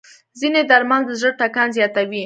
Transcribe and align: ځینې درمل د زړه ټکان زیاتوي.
ځینې 0.39 0.61
درمل 0.69 1.01
د 1.07 1.11
زړه 1.19 1.31
ټکان 1.39 1.67
زیاتوي. 1.77 2.19